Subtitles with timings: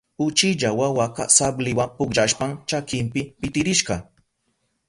[0.25, 3.95] Uchilla wawaka sabliwa pukllashpan chakinpi pitirishka.